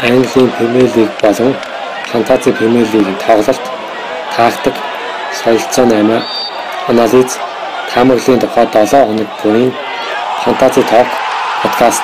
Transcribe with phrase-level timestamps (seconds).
[0.00, 1.56] Английн Премьер Лиг болон
[2.12, 3.60] Фантази Премьер Лигийн тоглолт,
[4.36, 4.74] тактик,
[5.42, 6.22] солилцоо 8,
[6.86, 7.38] анализ,
[7.92, 9.74] таамаглалын тухай 7 хоног бүрийн
[10.44, 11.06] Фантази Ток
[11.62, 12.02] подкаст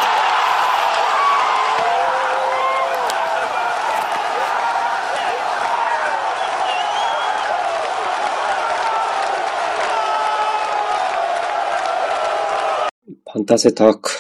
[13.31, 14.11] Фантази Ток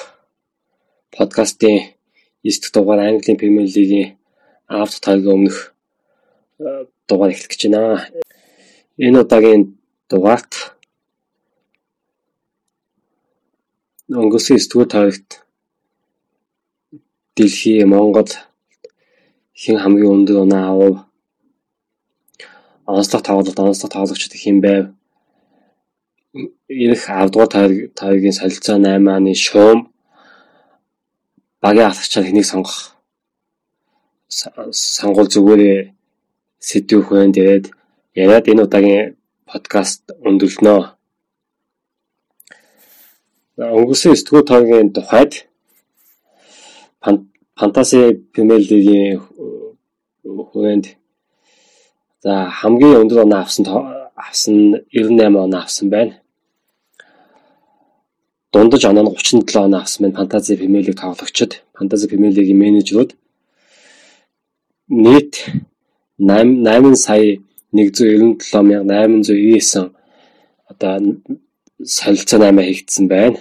[1.16, 1.93] подкастын
[2.44, 4.18] 9 дахь дугаар Английн Премьер Лигийн
[4.68, 5.72] авто тайгийн өмнөх
[7.08, 8.04] дугаар эхлэх гэж байна.
[9.00, 9.62] Энэ удаагийн
[10.10, 10.52] дугаарт
[14.12, 15.30] өнгөрсөн 9 дугаар тайгт
[17.34, 18.28] Дэлхий Монгол
[19.56, 20.96] хэн хамгийн өндөр оноо авав?
[22.86, 24.84] Онцлог тоглолт, онцлог тоглогчид хэн байв?
[26.68, 29.93] Ирэх 10 дугаар тайгийн солилцоо 8-ны шуум
[31.64, 32.76] багийн ахлагчаар хэнийг сонгох
[34.98, 35.80] сонгуул зүгээрээ
[36.68, 37.32] сэдвүүх байна.
[37.36, 37.64] Тэгээд
[38.22, 39.16] яриад энэ удаагийн
[39.48, 40.76] подкаст өндөрлөнө.
[43.78, 45.32] Өнгөрсөн 9 дугаар тоогийн тухайд
[47.58, 48.00] фантаси
[48.32, 49.24] Премьер Лигийн
[50.50, 50.86] хүрээнд
[52.24, 53.64] за хамгийн өндөр оноо авсан
[54.26, 54.56] авсан
[54.92, 56.23] 98 оноо авсан байна
[58.54, 60.18] дундаж оноо нь 37 оноо авсан байна.
[60.18, 63.10] Фантази Премьер Лиг тоглогчид, Фантази Премьер Лигийн менежерүүд
[65.04, 65.32] нийт
[66.18, 67.38] 8 8 сая
[67.72, 69.90] 197899
[70.70, 70.94] одоо
[71.96, 73.38] солилцоо 8 хийгдсэн байна.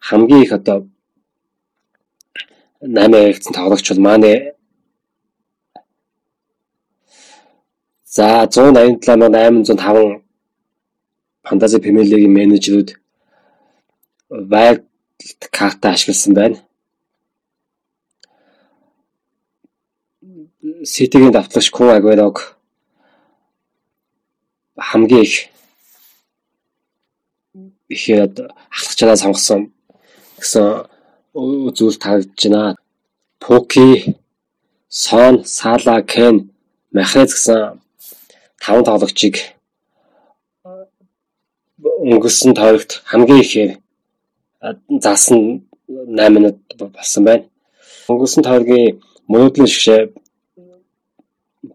[0.00, 0.88] Хамгийн их одоо
[2.80, 4.54] 8 хийгдсэн тоглогч бол манай
[8.16, 10.22] За 187805
[11.42, 13.03] Фантази Премьер Лигийн менежерүүд
[14.34, 14.82] wild
[15.50, 16.58] карта ашигласан байна.
[20.84, 22.56] Ситигийн давтлагч Кун Агуэрог
[24.76, 25.34] хамгийн их
[27.88, 28.34] ихэд
[28.74, 29.60] ахлагчаараа сонгосон
[30.40, 30.66] гэсэн
[31.76, 32.76] зүйл тарагдж байна.
[33.38, 34.16] Пуки,
[34.88, 36.50] Сон, Сала, Кен,
[36.92, 37.80] Махрез гэсэн
[38.62, 39.36] таван тоглогчийг
[41.84, 43.70] өнгөрсөн тойрогт хамгийн ихээр
[45.04, 47.44] заасан 8 минут болсон байна.
[48.08, 50.00] Өнгөрсөн тойргийн мөрөөдлийн шигшээ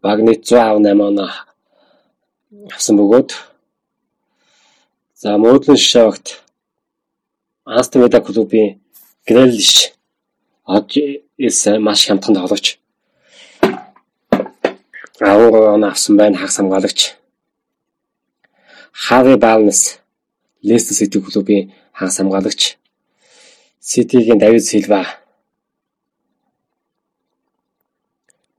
[0.03, 1.29] багны 108 оноо
[2.73, 3.29] авсан бөгөөд
[5.21, 6.27] за мөрөөдлийн шигшээ багт
[7.65, 8.81] Астон Вилла клубын
[9.27, 9.93] Грэлиш
[10.65, 10.89] од
[11.37, 12.79] эс маш хямдхан тоглогч.
[15.21, 16.99] Аваа оноо авсан байна хагас хамгаалагч.
[18.91, 19.99] Хави Балнес
[20.63, 22.78] Лестер Сити клубын хагас хамгаалагч.
[23.81, 25.05] Ситигийн Давид Силва.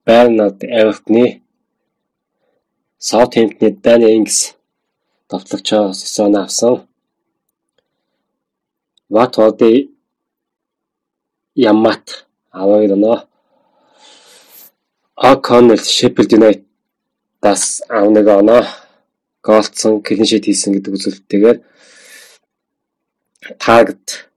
[0.07, 1.43] Бернард Эвертны
[2.99, 4.55] Саутгемптны Дани Ингс
[5.29, 6.89] давтлагчаа сезон авсан.
[9.11, 9.95] Ватфордын
[11.55, 13.19] Ямат аваад оноо
[15.17, 18.65] О'Коннелл Шеффилд Юнайтедаас авнаг оноо
[19.43, 21.59] голцсон клиншит хийсэн гэдэг үзүүлэлттэйгээр
[23.61, 24.30] таагд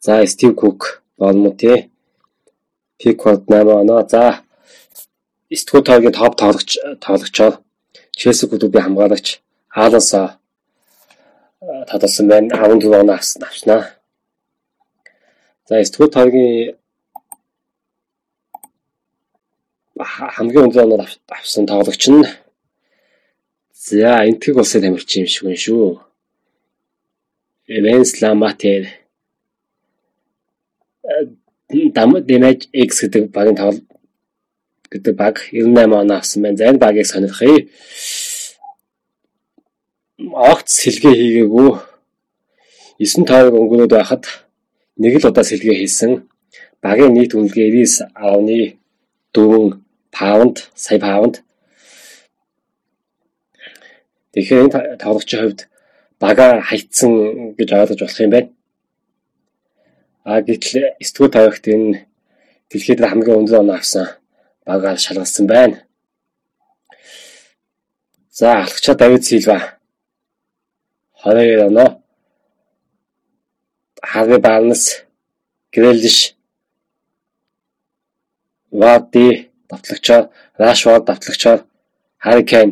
[0.00, 1.90] За Стив Кук болно тий.
[2.98, 4.08] Пикфорд 8 оноо.
[4.08, 4.42] За
[5.50, 7.54] Стгүү тоогийн топ тоглогч тоглогчоор
[8.12, 10.38] Челси клубын хамгаалагч Алонсо
[11.88, 12.54] таталсан байна.
[12.54, 13.82] 14 оноо авсан авснаа.
[15.68, 16.76] За Стгүү тоогийн
[19.98, 22.22] хамгийн өндөр оноор авсан тоглогч нь
[23.88, 25.88] За энтгэг улсын тамирчин юм шиг байна шүү.
[27.76, 28.84] Эвенс Ламатер
[31.68, 33.84] Damage X гэдэг багийн тоглолт
[34.90, 36.56] гэдэг баг 98 оноо авсан байна.
[36.56, 37.68] За энэ багийг сонирхъя.
[40.32, 41.70] Огт сэлгээ хийгээгүй
[42.98, 44.24] 9 тойрог өнгөрөөд байхад
[44.96, 46.24] нэг л удаа сэлгээ хийсэн.
[46.80, 47.68] Багийн нийт үнэлгээ
[48.16, 49.76] 99.4
[50.10, 51.44] паунд, сая паунд.
[54.32, 55.60] Тэгэхээр энэ тоглогчийн хувьд
[56.18, 58.50] бага хайцсан гэж ойлгож болох юм байна.
[60.30, 62.04] А гэтэл 9 дугаар тавигт энэ
[62.68, 64.06] дэлхийд хамгийн өндөр оноо авсан
[64.66, 65.78] багаар шалгалсан байна.
[68.38, 69.58] За алхачаа Давид Силва.
[71.24, 71.90] 22 оноо.
[74.10, 74.82] Хави Барнс
[75.72, 76.18] Грэлиш
[78.80, 79.28] Вади
[79.70, 80.24] давтлагчаар
[80.62, 81.60] Рашфорд давтлагчаар
[82.22, 82.70] Харри Кейн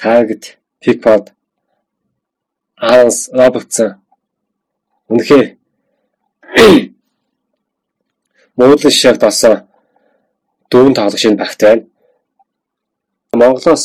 [0.00, 0.44] Таргет
[0.80, 1.26] Пикфорд
[2.76, 4.01] Аланс Робертсон
[5.12, 5.46] Үнэхээр
[8.56, 9.68] Монголын шишээгт болсон
[10.70, 11.84] дөрвөн тоглогчийн багт байна.
[13.36, 13.84] Монголоос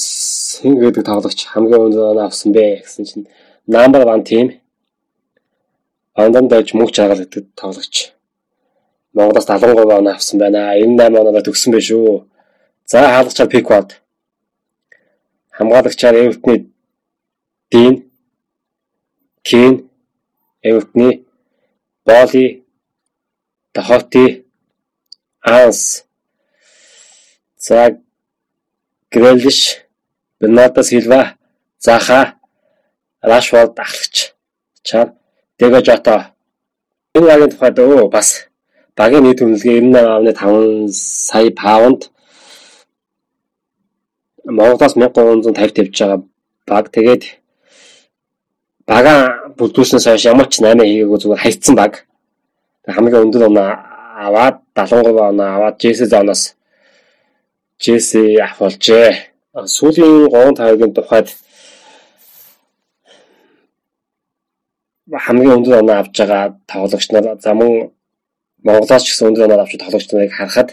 [0.61, 3.27] хэн гэдэг тоглогч хамгийн өндөр авсан бэ гэсэн чинь
[3.67, 4.47] number 1 team
[6.15, 8.11] Андан дайж мөнх чаргал гэдэг тоглогч
[9.11, 10.75] Монголоос 73 оноо авсан байна.
[10.79, 12.23] 98 оноо төгсөн байх шүү.
[12.85, 13.89] За хаалгачаар Pickford
[15.57, 16.71] хамгаалагчаар Эвертны
[17.71, 18.11] Дин
[19.43, 19.86] Кин
[20.61, 21.25] Эвертны
[22.05, 22.65] Боли
[23.73, 24.45] Дахоти
[25.41, 26.05] Анс
[27.57, 27.97] за
[29.11, 29.85] Грэлиш
[30.39, 31.35] Бената Силва
[31.79, 32.35] Заха
[33.21, 34.35] Рашфорд ахлагч
[34.83, 35.17] чам
[35.57, 36.33] Дэго Жото
[37.15, 38.47] энэ багийн тухайд өө бас
[38.97, 42.09] багийн нийт үнэлгээ 98.5 сая паунд.
[44.45, 46.19] Монголоос 1350 тавьж байгаа
[46.69, 46.85] баг.
[46.95, 47.23] Тэгээд
[48.87, 49.15] бага
[49.59, 52.07] бүлдүүлснээс хойш ямар ч 8 хийгээгүй зүгээр хайцсан баг.
[52.87, 53.69] Хамгийн өндөр оноо
[54.25, 56.55] аваад 73 оноо аваад JS зооноос
[57.83, 59.11] JS авахулжээ.
[59.75, 61.27] Сүүлийн 3 тавгийн тухайд
[65.11, 67.91] хамгийн өндөр оноо авж байгаа тоглогч нар за мөн
[68.63, 70.69] Монголоос ч гэсэн өндөр оноо авч тоглогч нарыг харахад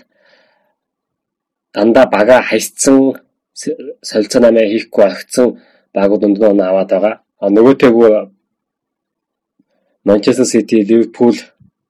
[1.75, 3.19] дандаа бага хайцсан
[4.08, 5.46] солилцоо намаа хийхгүй агцсан
[5.94, 7.23] багууд өндөр оноо аваад байгаа.
[7.42, 8.31] А нөгөөтэйгөө
[10.04, 11.34] Манчестер Сити, Ливерпул,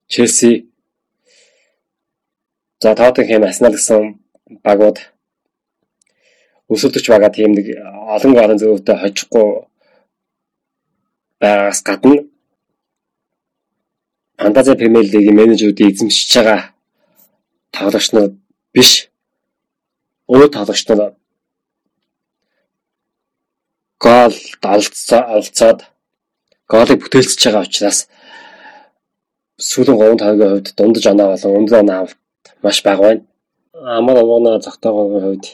[0.07, 0.69] Челси
[2.81, 4.21] за Тоттенхэм, Арсенал гэсэн
[4.63, 4.99] багууд
[6.71, 7.67] өсөлтөч байгаа тийм нэг
[8.15, 9.49] олон гарын зөвөвтэй хожихгүй
[11.41, 12.23] байгаас гадна
[14.39, 16.61] Фантази Премьер Лигийн менежерүүдийг эзэмшиж байгаа
[17.75, 18.31] тоглогч нар
[18.75, 19.11] биш.
[20.31, 21.15] Өөр тоглогч нар
[24.05, 24.35] гол
[25.37, 25.79] олцоод
[26.73, 27.99] голыг бүтээлцэж байгаа учраас
[29.69, 32.19] сүүлийн 3 тавгийн хувьд дундаж оноо болон өндөр оноо авалт
[32.65, 33.23] маш бага байна.
[33.97, 35.47] Амар оноо зогтоогоогийн хувьд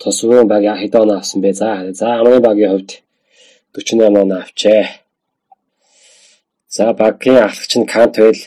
[0.00, 1.50] тосвын баг хэдэн оноо авсан бэ?
[1.60, 1.68] За
[2.00, 2.90] за амрын багийн хувьд
[3.72, 4.84] 48 оноо авчээ.
[6.76, 8.40] За багийн ахлагч нь Кантвел,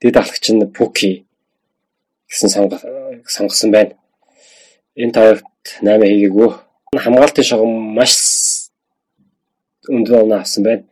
[0.00, 1.12] дэд ахлагч нь Пуки
[2.28, 2.48] гэсэн
[3.34, 3.92] сонгосон байна.
[4.96, 5.44] Энэ тавигт
[5.82, 6.50] 8 хийгээгүй
[6.96, 8.12] хамгаалтын шугам маш
[9.88, 10.84] өндөр оноо авсан байна.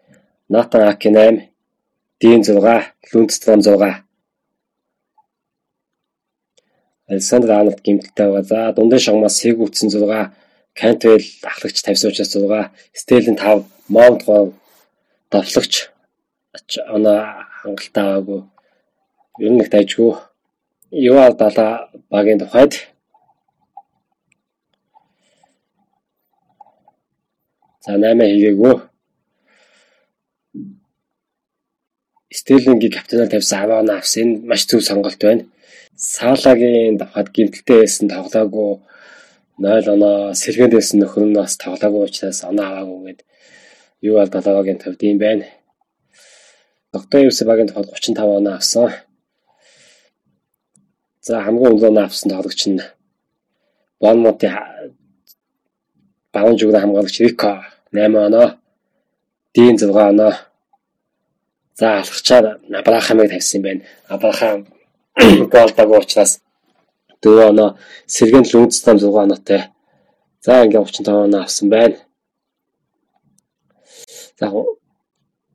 [0.49, 1.49] Натан Аки 8,
[2.21, 4.07] Дин 6, Лүнцтром 6.
[7.09, 8.43] Александр Арнольд гимтэлтэй байгаа.
[8.43, 10.33] За дундын шугамаас Сэг үтсэн 6,
[10.75, 14.53] Кантвел ахлагч 50 учраас 6, Стелин 5, Маунт 3
[15.31, 15.91] давтлагч
[16.89, 17.19] оноо
[17.63, 18.43] хангалттай байгаагүй.
[19.39, 20.15] Ер нь их дайжгүй.
[20.91, 22.89] Юа дала багийн тухайд
[27.87, 28.75] За 8 хийгээгүй.
[32.35, 34.23] Стерлингийн капитанаар тавьсан аваана авсан.
[34.23, 35.47] Энэ маш зөв сонголт байна.
[35.95, 38.83] Саалагийн давхад гимтэлтэй байсан тоглоогүй
[39.63, 43.21] 0 оноо сэргэнд байсан нөхөр нь бас тоглоогүй учраас оноо аваагүй гээд
[44.09, 45.47] юу бол долоогийн төвд юм байна.
[46.93, 48.91] Доктор Юс багийн тухайд 35 оноо авсан.
[51.23, 52.83] За хамгийн өндөр оноо авсан тоглогч нь
[54.03, 54.51] Бонмоти
[56.35, 58.49] багын жүгнэ хамгаалагч Рико 8 оноо.
[59.55, 60.33] Дийн 6 оноо.
[61.79, 63.83] За алхачаар Абрахамыг тавьсан юм байна.
[64.09, 64.67] Абрахам
[65.55, 66.41] гол даг учраас
[67.23, 67.79] 4 оноо.
[68.07, 69.63] Сэргэн Лүнцтан 6 оноотой.
[70.45, 71.97] За ингээ 35 оноо авсан байна.
[74.39, 74.47] За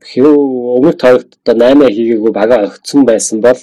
[0.09, 3.59] хэв өмнөх тоогт одоо 8 хийгээгүй бага огцсон байсан бол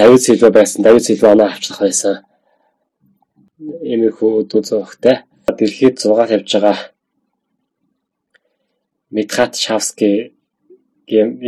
[0.00, 0.82] Давид Силва байсан.
[0.82, 2.24] Давид Силва оноо авчлах байсан.
[3.92, 6.78] Эмэхүү дүүцөөхтэй дэлхийд 6 тавьж байгаа
[9.10, 10.10] Митхат Шавски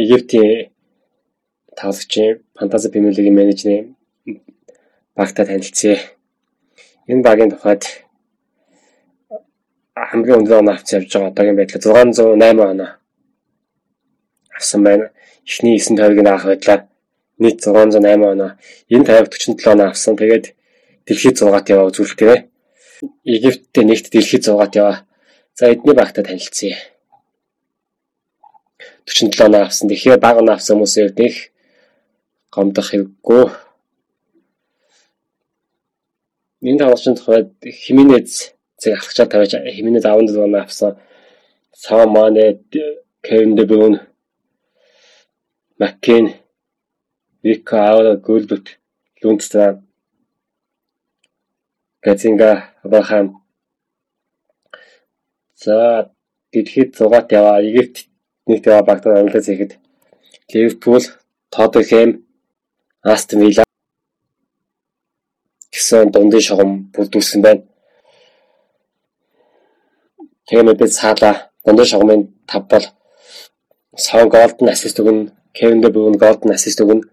[0.02, 0.71] Египтийн
[1.78, 3.97] тоглогчийн фантази лигийн менежерийн
[5.16, 5.99] багтаа танилцъя.
[7.11, 7.82] Энэ багийн тухайд
[9.94, 12.90] хамгийн өндөр оноо авч явж байгаа одоогийн байдлаар 608 оноо
[14.56, 15.11] авсан байна.
[15.47, 16.82] Эхний 9 тавиг наах байдлаар
[17.38, 18.50] нийт 608 оноо.
[18.94, 20.16] Энэ 50 47 оноо авсан.
[20.16, 20.44] Тэгээд
[21.06, 22.51] дэлхийд 6-т яваа үзүүлэлтээ
[23.25, 24.97] Египттэй нэгт дэлхийд 6-т яваа.
[25.54, 26.78] За эдний багтаа танилцъя.
[29.06, 29.88] 47 оноо авсан.
[29.88, 31.50] Тэгэхээр бага оноо авсан хүмүүсээр их
[32.54, 33.44] гомдох хэрэггүй.
[36.62, 40.97] Энэ тоглогчийн тухайд Химинез зэрэг ахлагчаа тавьж Химинез 14 оноо авсан.
[41.75, 42.61] Самане
[43.23, 44.00] Кевин Де Брюн
[45.78, 46.35] Маккен
[47.42, 48.78] Вика Аура Гөлбөт
[49.23, 49.82] Лүнстрам
[52.04, 53.44] Газинга Абрахам.
[55.54, 56.11] За
[56.52, 58.09] дэлхийд 6-т яваа Египт
[58.49, 59.78] нэгт яваа багтаа амлаас ихэд
[60.52, 61.04] Ливерпул,
[61.54, 62.26] Тоттенхэм,
[63.02, 63.64] Астон Вилла.
[65.71, 67.62] Гэсэн дундын шугам бүрдүүлсэн байна.
[70.47, 71.32] Тэгээ мэдээд Сала
[71.64, 72.87] дундын шугамын 5 бол
[73.97, 77.06] Сон Голден ассист өгнө, Кевин Дэ Брюн Голден ассист өгнө,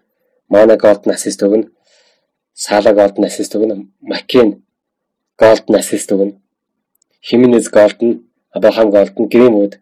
[0.50, 1.70] Мана Голден ассист өгнө,
[2.54, 3.86] Сала Голден ассист өгнө,
[5.40, 6.36] Макин Голден ассист өгнө,
[7.22, 9.80] Хименес Голден, Абрахам Голден, Гринвуд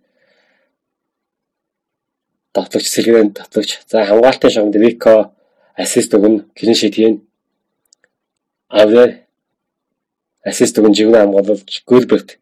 [2.54, 3.80] тоглогч Сэлгэн тоглогч.
[3.88, 5.34] За хамгаалтын шугамд Вико
[5.76, 7.28] ассист өгнө, клин шит хийн.
[8.70, 9.26] Авер
[10.46, 12.38] ассист өгнө, живнэ хамгаалж Гүлберт.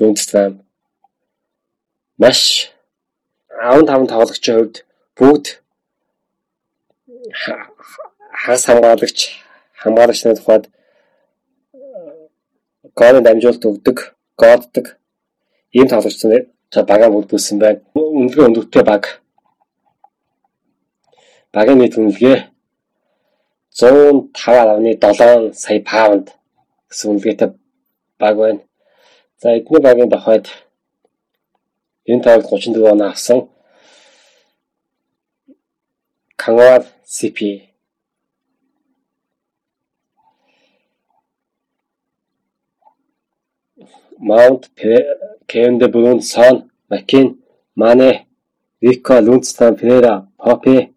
[0.00, 0.62] Лундстрам
[2.16, 2.72] маш
[3.48, 4.84] 15 тоглогчийн хувьд
[5.16, 5.60] бүгд
[8.32, 9.18] хагас хамгаалагч
[9.82, 10.70] хамгаалагчны тухайд
[12.98, 13.98] гоолын дамжуулалт өгдөг,
[14.40, 14.86] гооддаг
[15.72, 17.80] ийм тоглогчдын за багаа бүрдүүлсэн байна.
[17.94, 19.02] Үнэлгээ өндөртэй баг.
[21.54, 22.38] Багийн нийт үнэлгээ
[23.74, 26.26] 105.7 сая паунд
[26.90, 27.50] гэсэн үнэлгээтэй
[28.18, 28.60] баг байна.
[29.42, 30.46] За эдний багийн дохойд
[32.06, 33.48] энэ таард 34 оноо авсан
[36.36, 37.38] Кангар CP
[44.18, 44.70] Маунт
[45.46, 47.40] Кевин Брун Сон Макин
[47.74, 48.26] Мане
[48.80, 50.92] Вико Лунстан Ферера Попе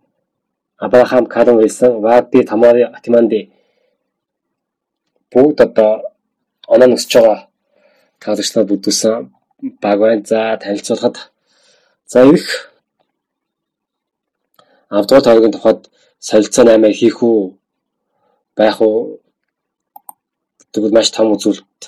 [0.78, 3.52] Абрахам Калум Вилсон Варди Тамари Атиманди
[5.32, 5.92] бүгд одоо
[6.74, 7.40] оноо нөсч байгаа
[8.22, 9.30] таалагчлаа бүдүүлсэн
[9.82, 10.24] баг байна.
[10.26, 11.32] За танилцуулахад.
[12.06, 12.72] За их
[14.90, 17.58] авдгаа тоогийн тухайд солилцоо 8 хийх үү?
[18.58, 19.20] Байх уу?
[20.72, 21.82] Гэдэг маш том үзүүлэлт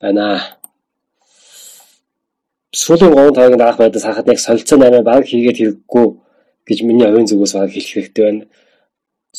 [0.00, 0.26] байна.
[2.80, 6.06] Сүүлийн 3 тоогийн даах байдлаас харахад нэг солилцоо 8 баг хийгээд хэрэггүй
[6.66, 8.44] гэж миний оюун зүгээс баг хэлэх хэрэгтэй байна.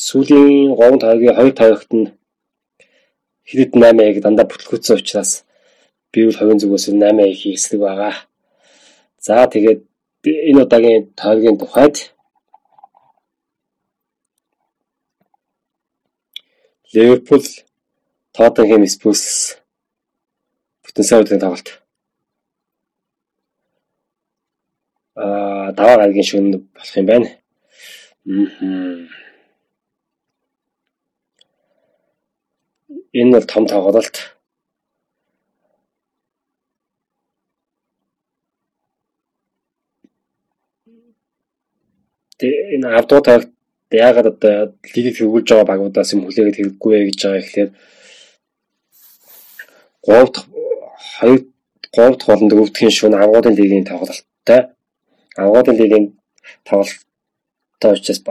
[0.06, 2.08] Сүүлийн 3 тоогийн 2 тоогт нь
[3.50, 5.32] хэд 8 яг дандаа бүтлгүүцсэн учраас
[6.12, 8.16] би бол хувийн зүгээс 8 хийх эсрэг байгаа.
[9.26, 9.82] За тэгээд
[10.50, 11.96] энэ удаагийн тоогийн тухайд
[16.94, 17.46] Ливерпул
[18.36, 19.61] Тоттенхэм Спurs
[20.92, 21.70] бүтэн сайн өдрийн тоглолт.
[25.16, 27.30] Аа даваа гаргийн шөнө болох юм байна.
[33.20, 34.18] Энэ бол том тоглолт.
[42.42, 43.50] энэ авдуу тагт
[43.92, 47.70] яагаад одоо лигийг хөвгүүлж байгаа багуудаас юм хүлээгээд хэрэггүй гэж байгаа ихлээр
[50.02, 50.71] 3
[51.22, 51.46] дахь 2
[51.94, 54.62] 3 дахь болон дөрөвдгийн шөнө авгуудын лигийн тоглолттой.
[55.38, 56.06] Авгуудын лигийн
[56.68, 58.22] тоглолттой учраас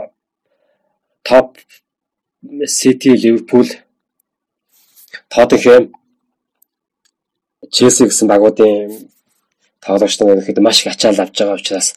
[1.23, 1.57] топ
[2.65, 3.67] Сити, Ливерпул,
[5.29, 5.93] Тоттенхэм,
[7.69, 9.07] Челси гэсэн багуудын
[9.85, 11.87] тоглогч нар ихэд маш их ачаал авч байгаа учраас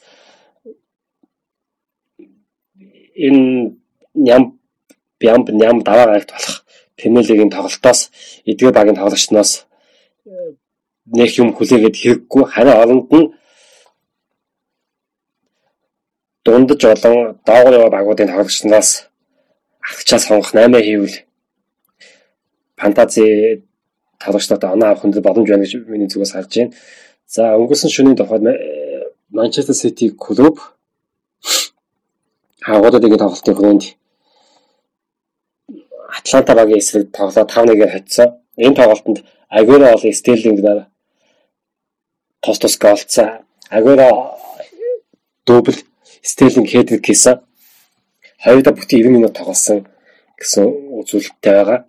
[3.26, 3.74] энэ
[4.14, 4.42] ням
[5.20, 6.64] бям ням даваа гарагт болох
[6.96, 8.00] Премьер лигийн тоглолтоос
[8.50, 9.50] эдгээр багийн тоглогчноос
[11.06, 13.26] нэг юм хүлээгээд хэрэггүй харин оронд нь
[16.44, 19.08] дундаж олон доогуур яваа багуудын тоглогчноос
[19.90, 21.16] агчаа сонгох 8 хийвэл
[22.80, 23.24] фантази
[24.22, 26.72] тоглогчдод оноо авах хүнд боломж байна гэж миний зүгээс харж байна.
[27.26, 28.44] За өнгөрсөн шөнийн тухайд
[29.36, 30.56] Манчестер Сити клуб
[32.64, 33.84] агуулгын тоглолтын хүрээнд
[36.16, 38.28] Атланта багийн эсрэг тоглоод 5-1-ээр хоцсон.
[38.56, 39.18] Энэ тоглолтод
[39.48, 40.78] Агуэро бол Стерлинг нар
[42.44, 43.28] тос тос голцсон.
[43.76, 44.36] Агуэро
[45.46, 45.80] дубль
[46.22, 47.40] Стерлинг хедрик хийсэн.
[48.44, 49.86] Хоёрдоо бүтэн 90 минут тоглосон
[50.38, 50.64] гэсэн
[51.00, 51.80] үзүүлэлттэй байгаа.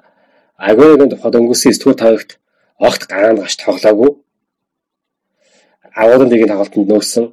[0.57, 2.31] Агуэрогийн тухайд өнгөрсөн 9 тавигт
[2.79, 4.11] огт гараанд гаш тоглоогүй.
[5.95, 7.25] Агуулгын лигийн тоглолтод нөөсөн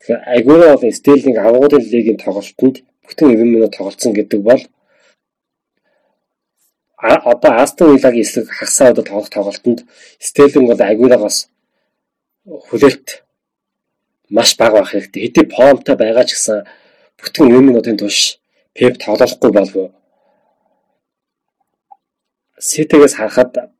[0.00, 4.62] Тэгэхээр Агуро бол Стерлинг авгуулын лигийн тоглолтод бүтэн 90 минут тоглолцсон гэдэг бол
[6.96, 9.84] одоо Астон Виллагийн эсрэг хагасаа одоо тоглох тоглолтод
[10.18, 11.50] Стерлинг бол Агурогоос
[12.46, 13.24] хүлээлт
[14.30, 15.22] маш бага байх хэрэгтэй.
[15.26, 16.64] Хэдий формтой байгаа ч гэсэн
[17.18, 18.40] бүтэн 90 минутын турш
[18.72, 19.90] Пеп тоглохгүй болов.
[22.58, 23.74] Ситигээс харахад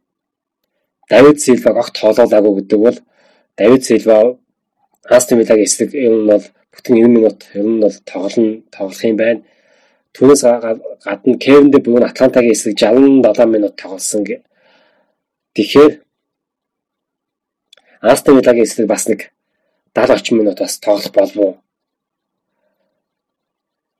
[1.08, 2.98] Давид Силваг огт тоглоулаагүй гэдэг бол
[3.56, 4.38] Давид Силва
[5.04, 9.42] Астон Виллагийн эсрэг юм бол бүтэн 90 минут ер нь бол тоглоно тоглох юм байна.
[10.12, 10.42] Түүнээс
[11.06, 14.26] гадна Кевин Дэ Брюн Атлантагийн эсрэг 67 минут тоглосон.
[15.54, 16.02] Тэгэхээр
[18.00, 19.32] Астон Виллагийн эсрэг бас нэг
[19.94, 21.52] 70 орчим минут бас тоглох болов уу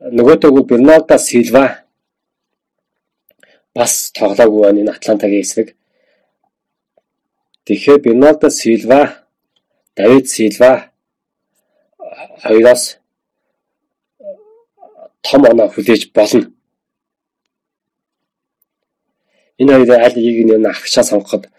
[0.01, 1.85] нөгөөдөө Бернардо Силва
[3.75, 5.77] бас тоглоогүй байна энэ Атлантагийн эсрэг.
[7.65, 9.27] Тэгэхээр Бернардо Силва,
[9.97, 10.91] Давид Силва
[12.43, 12.99] хоёроос
[15.23, 16.51] том оноо хүлээж болно.
[19.59, 21.53] Энэ хоёрын аль нэгийг нь авахчаа сонгоход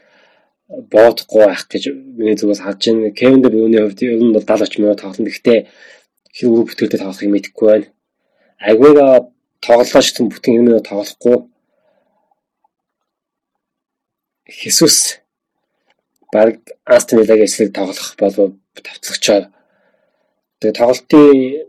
[0.72, 3.12] боодохгүй байх гэж миний зүгээс харж байна.
[3.12, 5.28] Кевин Дэ Брюний хувьд ер нь бол 70 30 минут тоглоно.
[5.28, 5.60] Гэхдээ
[6.32, 7.88] хэр өрөө бүтээлтэй тоглохыг мэдэхгүй байна.
[8.60, 9.08] Агвега
[9.60, 11.38] тоглолоо шигтэн бүтэн 90 минут тоглохгүй.
[14.48, 15.20] Хесус
[16.32, 19.52] баг Астон Виллагийн эсрэг тоглох болов тавцлагчаар.
[20.60, 21.68] Тэгээ тоглолтын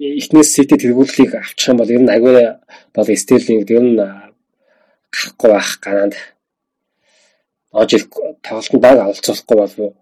[0.00, 2.60] эхнээс Сити тэргүүллийг авчих юм бол ер нь Агвега
[2.94, 6.14] бол Стерлинг ер нь гарахгүй байх гараанд
[7.72, 8.04] Ожил
[8.42, 9.94] тоглолтод баг оролцуулахгүй болов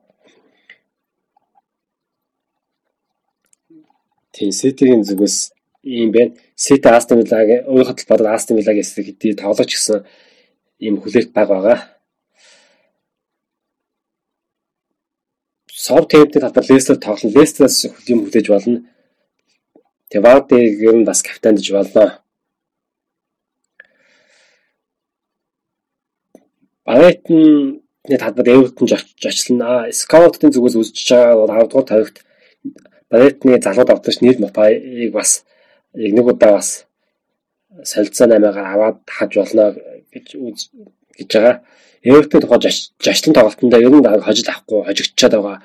[4.37, 5.37] Тийм Ситигийн зүгээс
[5.83, 6.37] ийм байна.
[6.55, 10.05] Сити Астон Виллагийн өөрөөр хэлбэл Астон Виллагийн эсрэг хэдий тоглож гисэн
[10.85, 11.79] ийм хүлээлт баг байгаа.
[15.73, 17.79] Саутгемптон талбар Лестер тоглон Лестерээс
[18.13, 18.79] юм хүлээж болно.
[20.11, 22.26] Тэгээ Вардиг ер нь бас капитандж болно.
[26.87, 27.83] Брайтны
[28.19, 29.91] талбар Эвертон жочлно.
[29.91, 32.17] Скаутын зүгээс үзэж байгаа бол 10 дугаар тавигт
[33.11, 35.45] Брайтны залууд авдагч Нил Мопаыг бас
[35.95, 36.87] яг нэг удаа бас
[37.83, 39.75] солилцоо 8-аар аваад хаж болно
[40.15, 40.27] гэж
[41.19, 41.63] гэж байгаа.
[42.07, 42.71] Эвертон тухай
[43.03, 45.63] жашлан тоглолтонд ер нь хожил авахгүй хожигдчихад байгаа.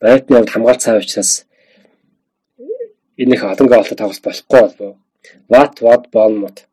[0.00, 1.46] Брайтны хувьд хамгаалт цаа учраас
[3.16, 4.96] энэ их олон гоолтой тоглолт болохгүй болов.
[5.48, 6.66] Ват ват Бонмут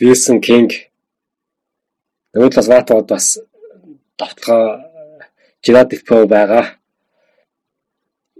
[0.00, 0.72] Вилсон Кинг
[2.36, 3.26] нөгөө талаас Ватод бас
[4.20, 4.92] давталгаа
[5.64, 6.76] Жирадипо байгаа.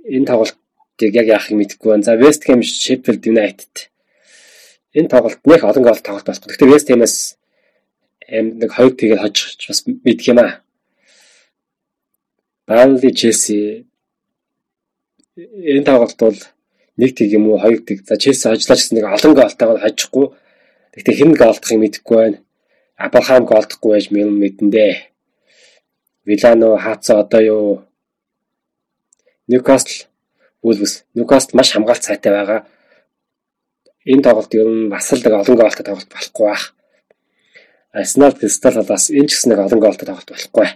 [0.04, 2.04] Энэ тоглолтыг яг яахыг мэдэхгүй байна.
[2.04, 3.88] За West Ham Sheffield United
[4.92, 6.44] энэ тоглолт нэх олон гол тоглолт болох.
[6.44, 7.16] Гэхдээ West Ham-аас
[8.28, 10.60] нэг хоёр тэгээд хожиж бас мэдх юм аа.
[12.68, 13.88] Burnley Chelsea
[15.40, 16.40] энэ тоглолт бол
[17.00, 18.04] нэг тэг юм уу хоёр тэг.
[18.04, 20.26] За Chelsea хожлооч гэсэн нэг олон голтойгоо хожихгүй
[20.96, 22.38] Гэхдээ хэн голдохыг мэдэхгүй байна.
[22.96, 24.94] Абрахам голдохгүй байж мэдэн дээ.
[26.24, 27.68] Вилано хаацаа одоо юу
[29.46, 30.08] Ньюкасл
[30.64, 32.60] Wolves Ньюкасл маш хамгаалт сайтай байгаа.
[34.08, 36.64] Энэ тоглолт ер нь бас л олон гоолтой тоглолт болохгүй байх.
[37.92, 40.68] Арсенал Кристал талаас энэ ч гэсэн нэг олон гоолтой тоглолт болохгүй.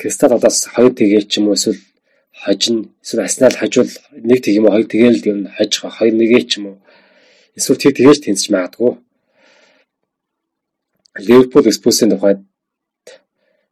[0.00, 1.76] Кристал талаас хоёр тэгээ ч юм уу эсвэл
[2.32, 6.42] хожин эсвэл Арсенал хожвол нэг тэг юм уу хоёр тэгээл ер нь хожих хоёр нэгээ
[6.48, 6.76] ч юм уу
[7.58, 8.92] Эсвэл тэр тэгэж тэнцэж магадгүй.
[11.26, 12.46] Ливерпул Спурсийн тухайд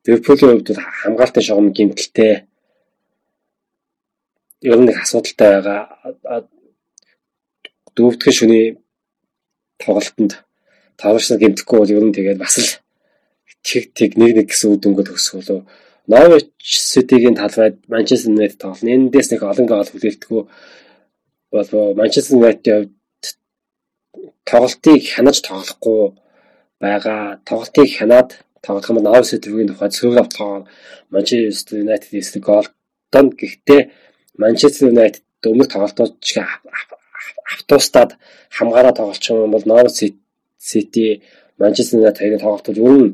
[0.06, 2.32] Ливерпулийн хувьд хамгаалтын шугам гимтэлтэй
[4.70, 5.82] ер нь их асуудалтай байгаа.
[7.94, 8.74] Дөрөвдүгээр шөнийн
[9.78, 10.32] тоглолтод
[10.98, 12.70] тавшаа гимтэхгүй бол ер нь тэгээд бас л
[13.62, 15.60] тэг тэг нэг нэг гэсэн үд өнгө төгсгөлөө.
[16.10, 18.94] Norwich City-гийн талбайд Manchester United тоглоно.
[18.94, 20.42] Эндээс нэг олон гол хүлээлтгүй
[21.54, 22.95] бол Manchester United-ийн
[24.48, 26.02] тоглолтыг хянаж тоглохгүй
[26.80, 27.42] байгаа.
[27.48, 28.28] Тоглолтыг хянаад
[28.62, 30.62] тоглох юм Norwich City-ийн тухайд сөрөг автогоор
[31.14, 33.82] Manchester United эсрэг голтон гэхдээ
[34.42, 36.14] Manchester United өмнөх тоглолтууд
[37.52, 38.10] автуустаад
[38.56, 40.14] хамгаараа тоглолч юм бол Norwich
[40.70, 41.22] City
[41.58, 43.10] Manchester United-ийн тоглолтууд ер нь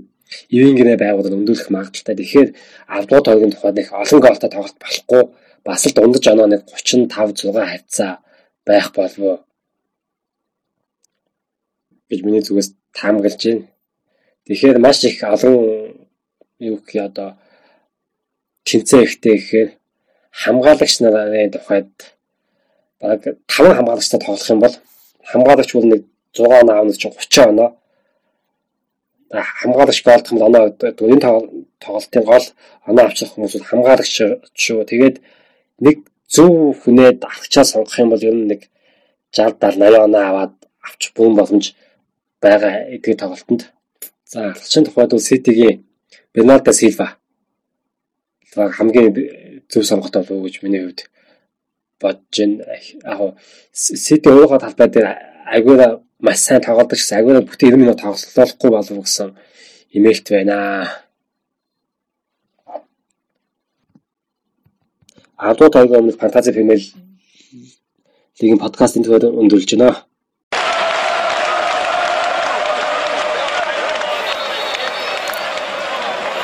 [0.56, 2.16] ивэнгэрэ байгуулад өндөрөх магадaltaй.
[2.16, 2.48] Тэгэхээр
[2.88, 5.22] 10 дугаар тойргийн тухайд их олон голтой тоглолт болохгүй
[5.64, 8.12] бас л дундаж оноо нэг 35 6 хавцаа
[8.64, 9.44] байх болов
[12.12, 13.64] гэж миний зүгээс таамаглаж байна.
[14.44, 15.56] Тэгэхээр маш их олон
[16.60, 17.28] юу гэх юм одоо
[18.68, 19.70] тэнцээ ихтэй гэхээр
[20.30, 21.90] хамгаалагч нарын тухайд
[23.00, 24.74] баг 5 хамгаалагчтай тоглох юм бол
[25.30, 26.02] хамгаалагч бол нэг
[26.36, 27.70] 6 оноо аавна чинь 30 оноо
[29.32, 31.24] хамгаалагч голдох юм оноо энэ
[31.80, 32.46] тоглолтын гол
[32.88, 34.12] оноо авчих хүмүүс бол хамгаалагч
[34.62, 34.84] шүү.
[34.84, 35.16] Тэгээд
[35.80, 35.96] нэг
[36.28, 38.60] зөв хүнээ авчаа сонгох юм бол ер нь нэг
[39.32, 40.52] 60 70 80 оноо аваад
[40.86, 41.74] авч буун боломж
[42.42, 43.62] байгаа эдгээр тоглолтод.
[44.26, 45.84] За алчин тухайд бол Ситигийн
[46.34, 47.16] Бернардо Силва
[48.54, 49.14] хамгийн
[49.68, 51.00] зөв сонголт болов уу гэж миний хувьд
[52.00, 52.64] бодож байна.
[53.04, 53.38] Яг
[53.72, 55.08] Сити өөрийнхөө талбай дээр
[55.56, 59.36] агуура маш сайн тоглодог гэсэн агуура бүтэн 90 минут тоглохгүй болов гэсэн
[59.96, 60.56] имэйлт байна.
[65.36, 66.80] Адуу тойгоо өмнө фэнтези премьер
[68.40, 70.04] лигийн подкастын төвөөр өндөрлж байна.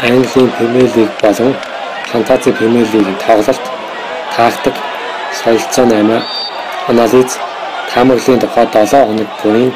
[0.08, 1.54] Английн Премьер Лиг болон
[2.10, 3.60] Фантази Премьер Лигийн тоглолт
[4.34, 4.72] тактик,
[5.44, 6.22] солилцоо 8,
[6.88, 7.38] анализ,
[7.92, 9.72] таамаглалын тухай 7 хоног бүрийн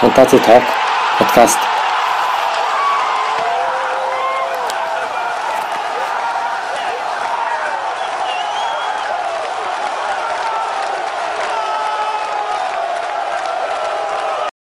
[0.00, 0.62] фантази ток
[1.18, 1.58] подкаст